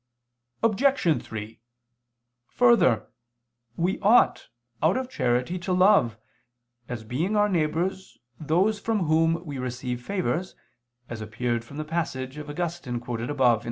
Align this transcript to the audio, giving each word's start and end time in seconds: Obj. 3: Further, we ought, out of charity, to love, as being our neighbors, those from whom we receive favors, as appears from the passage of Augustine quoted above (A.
Obj. 0.63 1.21
3: 1.23 1.61
Further, 2.47 3.11
we 3.77 3.99
ought, 3.99 4.47
out 4.81 4.97
of 4.97 5.11
charity, 5.11 5.59
to 5.59 5.73
love, 5.73 6.17
as 6.89 7.03
being 7.03 7.35
our 7.35 7.47
neighbors, 7.47 8.17
those 8.39 8.79
from 8.79 9.01
whom 9.03 9.45
we 9.45 9.59
receive 9.59 10.03
favors, 10.03 10.55
as 11.07 11.21
appears 11.21 11.63
from 11.63 11.77
the 11.77 11.85
passage 11.85 12.37
of 12.39 12.49
Augustine 12.49 12.99
quoted 12.99 13.29
above 13.29 13.57
(A. 13.59 13.59